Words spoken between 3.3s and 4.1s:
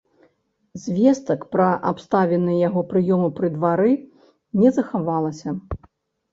пры двары